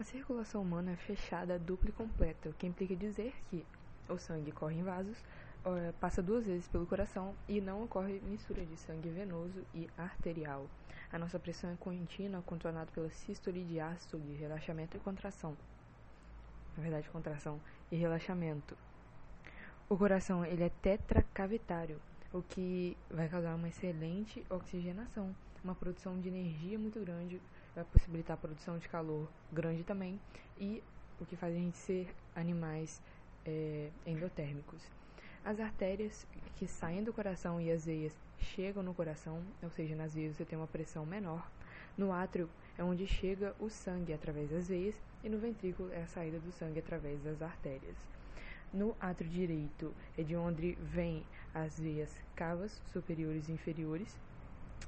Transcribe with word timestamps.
A 0.00 0.04
circulação 0.04 0.62
humana 0.62 0.92
é 0.92 0.96
fechada, 0.96 1.58
dupla 1.58 1.90
e 1.90 1.92
completa, 1.92 2.48
o 2.48 2.52
que 2.52 2.68
implica 2.68 2.94
dizer 2.94 3.34
que 3.50 3.66
o 4.08 4.16
sangue 4.16 4.52
corre 4.52 4.76
em 4.76 4.84
vasos, 4.84 5.16
passa 5.98 6.22
duas 6.22 6.46
vezes 6.46 6.68
pelo 6.68 6.86
coração 6.86 7.34
e 7.48 7.60
não 7.60 7.82
ocorre 7.82 8.20
mistura 8.20 8.64
de 8.64 8.76
sangue 8.76 9.08
venoso 9.08 9.60
e 9.74 9.90
arterial. 9.98 10.68
A 11.12 11.18
nossa 11.18 11.36
pressão 11.36 11.70
é 11.70 11.74
contínua, 11.74 12.40
contornada 12.42 12.88
pela 12.92 13.10
sístole, 13.10 13.64
diástole, 13.64 14.36
relaxamento 14.36 14.96
e 14.96 15.00
contração. 15.00 15.56
Na 16.76 16.82
verdade, 16.84 17.10
contração 17.10 17.60
e 17.90 17.96
relaxamento. 17.96 18.78
O 19.88 19.96
coração 19.96 20.44
ele 20.44 20.62
é 20.62 20.68
tetracavitário, 20.68 22.00
o 22.32 22.40
que 22.40 22.96
vai 23.10 23.28
causar 23.28 23.56
uma 23.56 23.68
excelente 23.68 24.46
oxigenação, 24.48 25.34
uma 25.64 25.74
produção 25.74 26.20
de 26.20 26.28
energia 26.28 26.78
muito 26.78 27.00
grande, 27.00 27.42
vai 27.78 27.84
possibilitar 27.92 28.34
a 28.34 28.36
produção 28.36 28.76
de 28.76 28.88
calor 28.88 29.28
grande 29.52 29.84
também 29.84 30.20
e 30.58 30.82
o 31.20 31.24
que 31.24 31.36
faz 31.36 31.54
a 31.54 31.58
gente 31.58 31.76
ser 31.76 32.12
animais 32.34 33.00
é, 33.46 33.90
endotérmicos. 34.04 34.82
As 35.44 35.60
artérias 35.60 36.26
que 36.56 36.66
saem 36.66 37.04
do 37.04 37.12
coração 37.12 37.60
e 37.60 37.70
as 37.70 37.84
veias 37.84 38.12
chegam 38.40 38.82
no 38.82 38.92
coração, 38.92 39.40
ou 39.62 39.70
seja, 39.70 39.94
nas 39.94 40.14
veias 40.14 40.36
você 40.36 40.44
tem 40.44 40.58
uma 40.58 40.66
pressão 40.66 41.06
menor. 41.06 41.48
No 41.96 42.12
átrio 42.12 42.50
é 42.76 42.82
onde 42.82 43.06
chega 43.06 43.54
o 43.60 43.70
sangue 43.70 44.12
através 44.12 44.50
das 44.50 44.68
veias 44.68 44.96
e 45.22 45.28
no 45.28 45.38
ventrículo 45.38 45.92
é 45.92 46.02
a 46.02 46.06
saída 46.06 46.38
do 46.40 46.50
sangue 46.50 46.80
através 46.80 47.22
das 47.22 47.40
artérias. 47.40 47.96
No 48.72 48.96
átrio 49.00 49.30
direito 49.30 49.94
é 50.16 50.22
de 50.24 50.34
onde 50.34 50.72
vêm 50.80 51.24
as 51.54 51.78
veias 51.78 52.10
cavas 52.34 52.82
superiores 52.92 53.48
e 53.48 53.52
inferiores 53.52 54.16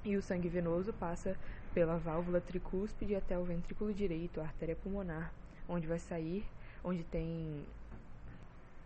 e 0.05 0.17
o 0.17 0.23
sangue 0.23 0.49
venoso 0.49 0.93
passa 0.93 1.37
pela 1.75 1.97
válvula 1.97 2.41
tricúspide 2.41 3.15
até 3.15 3.39
o 3.39 3.45
ventrículo 3.45 3.93
direito, 3.93 4.41
a 4.41 4.45
artéria 4.45 4.77
pulmonar, 4.77 5.33
onde 5.69 5.87
vai 5.87 5.99
sair, 5.99 6.45
onde 6.83 7.05
tem 7.05 7.65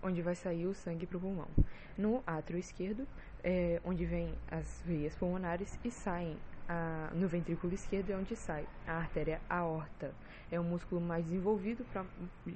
onde 0.03 0.21
vai 0.21 0.35
sair 0.35 0.67
o 0.67 0.75
sangue 0.75 1.07
para 1.07 1.17
o 1.17 1.21
pulmão. 1.21 1.49
No 1.97 2.23
átrio 2.27 2.59
esquerdo, 2.59 3.07
é 3.43 3.81
onde 3.85 4.05
vem 4.05 4.35
as 4.51 4.83
veias 4.85 5.15
pulmonares 5.15 5.79
e 5.83 5.91
saem 5.91 6.37
a, 6.69 7.11
no 7.15 7.29
ventrículo 7.29 7.75
esquerdo 7.75 8.11
é 8.11 8.17
onde 8.17 8.35
sai 8.37 8.67
a 8.87 8.93
artéria 8.93 9.41
aorta. 9.49 10.13
É 10.51 10.59
um 10.59 10.65
músculo 10.65 11.01
mais 11.01 11.25
desenvolvido 11.25 11.85
para 11.93 12.05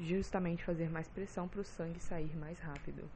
justamente 0.00 0.64
fazer 0.64 0.90
mais 0.90 1.08
pressão 1.08 1.48
para 1.48 1.60
o 1.60 1.64
sangue 1.64 2.00
sair 2.00 2.34
mais 2.36 2.58
rápido. 2.58 3.08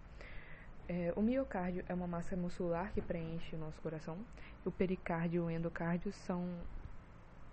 É, 0.89 1.13
o 1.17 1.23
miocárdio 1.23 1.85
é 1.89 1.95
uma 1.95 2.07
massa 2.07 2.37
muscular 2.37 2.93
que 2.93 3.01
preenche 3.01 3.55
o 3.55 3.59
nosso 3.59 3.81
coração. 3.81 4.19
O 4.65 4.71
pericárdio 4.71 5.43
e 5.43 5.47
o 5.47 5.51
endocárdio 5.51 6.13
são 6.13 6.47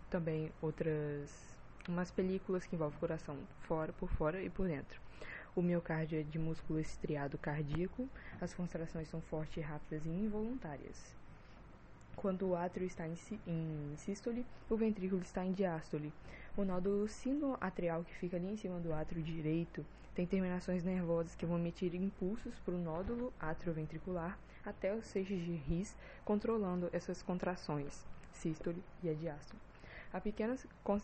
também 0.10 0.52
outras 0.62 1.50
umas 1.88 2.12
películas 2.12 2.66
que 2.66 2.76
envolvem 2.76 2.98
o 2.98 3.00
coração 3.00 3.38
fora, 3.62 3.94
por 3.94 4.10
fora 4.10 4.42
e 4.42 4.50
por 4.50 4.68
dentro. 4.68 5.00
O 5.56 5.62
miocárdio 5.62 6.20
é 6.20 6.24
de 6.24 6.38
músculo 6.38 6.80
estriado 6.80 7.38
cardíaco, 7.38 8.08
as 8.40 8.54
contrações 8.54 9.08
são 9.10 9.22
fortes, 9.22 9.64
rápidas 9.64 10.06
e 10.06 10.10
involuntárias. 10.10 11.16
Quando 12.16 12.50
o 12.50 12.56
átrio 12.56 12.86
está 12.86 13.08
em, 13.08 13.96
sístole, 13.98 14.46
o 14.70 14.76
ventrículo 14.76 15.22
está 15.22 15.44
em 15.44 15.54
diástole. 15.54 16.14
O 16.56 16.64
nódulo 16.64 17.08
sinoatrial 17.08 18.04
que 18.04 18.14
fica 18.16 18.38
ali 18.38 18.52
em 18.52 18.58
cima 18.58 18.80
do 18.80 18.94
átrio 18.94 19.24
direito 19.24 19.86
tem 20.14 20.28
terminações 20.28 20.84
nervosas 20.84 21.34
que 21.34 21.46
vão 21.46 21.58
emitir 21.58 21.96
impulsos 21.96 22.60
para 22.60 22.74
o 22.74 22.84
nódulo 22.84 23.34
atrioventricular 23.40 24.38
até 24.66 24.94
os 24.94 25.06
seixos 25.06 25.40
de 25.40 25.54
His, 25.54 25.96
controlando 26.26 26.90
essas 26.92 27.22
contrações, 27.24 28.06
sístole 28.34 28.84
e 29.02 29.10
a 29.10 29.14
diástole. 29.14 29.69
A 30.12 30.20
pequena 30.20 30.56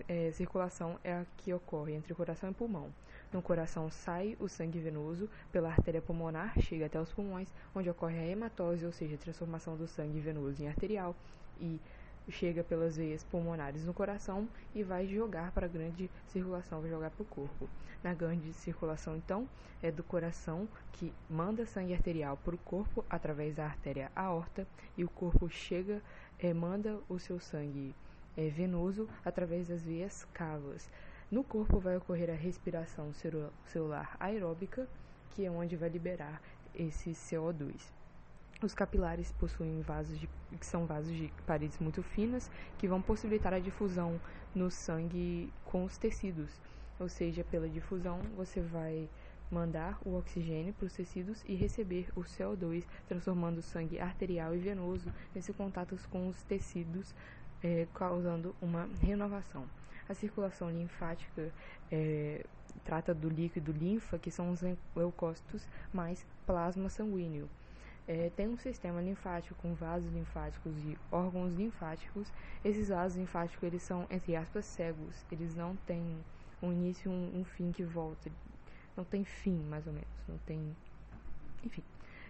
é, 0.08 0.32
circulação 0.32 1.00
é 1.04 1.14
a 1.14 1.26
que 1.38 1.54
ocorre 1.54 1.94
entre 1.94 2.12
o 2.12 2.16
coração 2.16 2.50
e 2.50 2.52
o 2.52 2.56
pulmão. 2.56 2.92
No 3.32 3.40
coração 3.40 3.92
sai 3.92 4.36
o 4.40 4.50
sangue 4.50 4.80
venoso 4.80 5.30
pela 5.52 5.70
artéria 5.70 6.02
pulmonar, 6.02 6.60
chega 6.60 6.88
até 6.88 7.00
os 7.00 7.14
pulmões, 7.14 7.54
onde 7.76 7.88
ocorre 7.88 8.18
a 8.18 8.26
hematose, 8.26 8.84
ou 8.84 8.92
seja, 8.92 9.14
a 9.14 9.20
transformação 9.20 9.78
do 9.78 9.88
sangue 9.88 10.20
venoso 10.20 10.64
em 10.64 10.68
arterial, 10.68 11.16
e 11.62 11.80
chega 12.30 12.64
pelas 12.64 12.98
veias 12.98 13.24
pulmonares 13.24 13.86
no 13.86 13.94
coração 13.94 14.50
e 14.74 14.82
vai 14.82 15.06
jogar 15.06 15.52
para 15.52 15.68
a 15.68 15.70
grande 15.70 16.10
circulação, 16.26 16.82
vai 16.82 16.90
jogar 16.90 17.12
para 17.12 17.22
o 17.22 17.28
corpo. 17.28 17.70
Na 18.04 18.12
grande 18.14 18.54
circulação, 18.54 19.16
então, 19.16 19.48
é 19.84 19.92
do 19.92 20.04
coração 20.04 20.68
que 20.94 21.14
manda 21.30 21.66
sangue 21.68 21.94
arterial 21.94 22.38
para 22.38 22.56
o 22.56 22.60
corpo 22.60 23.06
através 23.08 23.54
da 23.56 23.66
artéria 23.66 24.12
aorta 24.16 24.68
e 24.98 25.04
o 25.04 25.10
corpo 25.10 25.48
chega, 25.48 26.02
é, 26.40 26.52
manda 26.56 27.00
o 27.08 27.20
seu 27.20 27.40
sangue 27.40 27.94
é, 28.38 28.50
venoso 28.50 29.08
através 29.24 29.68
das 29.68 29.84
veias 29.84 30.26
cavas. 30.34 30.90
No 31.32 31.44
corpo 31.44 31.80
vai 31.80 31.98
ocorrer 31.98 32.30
a 32.30 32.36
respiração 32.36 33.12
celular 33.66 34.16
aeróbica, 34.20 34.88
que 35.32 35.46
é 35.46 35.52
onde 35.52 35.76
vai 35.76 35.90
liberar 35.90 36.42
esse 36.74 37.12
CO2. 37.12 37.92
Os 38.62 38.74
capilares 38.74 39.32
possuem 39.34 39.82
vasos 39.82 40.18
de, 40.20 40.30
que 40.60 40.66
são 40.66 40.86
vasos 40.86 41.14
de 41.16 41.32
paredes 41.46 41.78
muito 41.80 42.02
finas 42.02 42.50
que 42.78 42.88
vão 42.88 43.02
possibilitar 43.02 43.54
a 43.54 43.60
difusão 43.60 44.20
no 44.54 44.72
sangue 44.72 45.52
com 45.66 45.84
os 45.84 45.98
tecidos. 45.98 46.62
Ou 47.00 47.10
seja, 47.10 47.44
pela 47.44 47.68
difusão 47.68 48.20
você 48.36 48.62
vai 48.62 49.10
mandar 49.52 50.00
o 50.06 50.16
oxigênio 50.16 50.74
para 50.74 50.86
os 50.86 50.94
tecidos 50.94 51.44
e 51.46 51.54
receber 51.54 52.08
o 52.16 52.22
CO2, 52.22 52.86
transformando 53.08 53.60
o 53.60 53.64
sangue 53.64 54.00
arterial 54.00 54.56
e 54.56 54.60
venoso 54.60 55.12
nesse 55.34 55.54
contato 55.54 55.98
com 56.10 56.28
os 56.28 56.42
tecidos 56.44 57.14
é, 57.66 57.88
causando 57.96 58.56
uma 58.62 58.88
renovação. 59.02 59.66
A 60.08 60.14
circulação 60.14 60.70
linfática 60.70 61.52
é, 61.92 62.46
trata 62.84 63.12
do 63.12 63.28
líquido 63.28 63.72
linfa, 63.72 64.20
que 64.20 64.30
são 64.30 64.52
os 64.52 64.62
leucócitos 64.96 65.68
mais 65.92 66.24
plasma 66.46 66.90
sanguíneo. 66.90 67.50
É, 68.08 68.30
tem 68.36 68.48
um 68.48 68.58
sistema 68.58 69.02
linfático 69.02 69.60
com 69.60 69.74
vasos 69.74 70.14
linfáticos 70.14 70.78
e 70.84 70.96
órgãos 71.12 71.56
linfáticos. 71.56 72.32
Esses 72.64 72.90
vasos 72.90 73.18
linfáticos 73.18 73.64
eles 73.64 73.82
são 73.82 74.06
entre 74.12 74.36
aspas 74.36 74.64
cegos. 74.66 75.26
Eles 75.32 75.56
não 75.56 75.76
têm 75.88 76.24
um 76.62 76.72
início 76.72 77.10
um, 77.10 77.40
um 77.40 77.44
fim 77.44 77.72
que 77.72 77.84
volta. 77.84 78.32
Não 78.96 79.04
tem 79.04 79.24
fim, 79.26 79.58
mais 79.58 79.88
ou 79.88 79.94
menos. 79.94 80.08
Não 80.28 80.38
tem, 80.46 80.76
enfim. 81.64 81.84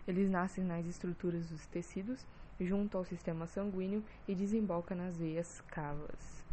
Eles 0.08 0.30
nascem 0.30 0.64
nas 0.64 0.86
estruturas 0.86 1.50
dos 1.50 1.66
tecidos 1.68 2.26
junto 2.60 2.98
ao 2.98 3.06
sistema 3.06 3.48
sanguíneo 3.48 4.04
e 4.28 4.36
desemboca 4.36 4.96
nas 4.96 5.18
veias 5.18 5.62
cavas. 5.62 6.45